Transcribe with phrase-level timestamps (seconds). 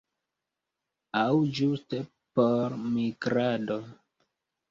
[1.23, 1.99] Aŭ ĝuste
[2.39, 3.77] por migrado.